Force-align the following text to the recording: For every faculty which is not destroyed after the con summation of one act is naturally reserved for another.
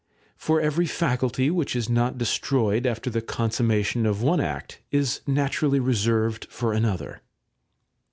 For 0.35 0.59
every 0.59 0.87
faculty 0.87 1.51
which 1.51 1.75
is 1.75 1.87
not 1.87 2.17
destroyed 2.17 2.87
after 2.87 3.11
the 3.11 3.21
con 3.21 3.51
summation 3.51 4.07
of 4.07 4.23
one 4.23 4.39
act 4.41 4.79
is 4.89 5.21
naturally 5.27 5.79
reserved 5.79 6.47
for 6.49 6.73
another. 6.73 7.21